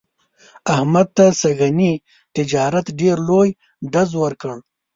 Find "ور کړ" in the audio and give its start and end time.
4.21-4.53